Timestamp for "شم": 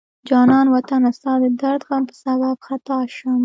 3.15-3.37